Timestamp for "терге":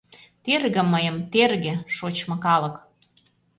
0.43-0.83, 1.31-1.73